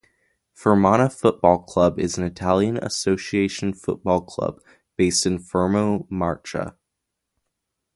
[0.55, 4.59] Fermana Football Club is an Italian association football club
[4.97, 6.55] based in Fermo, Marche.